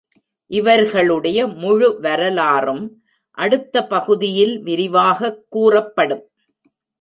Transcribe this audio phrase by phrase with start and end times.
[0.47, 3.03] இவர்களுடைய முழு வரலாறும்
[3.31, 6.31] அடுத்த பகுதியில் விரிவாகக் கூறப்படும்.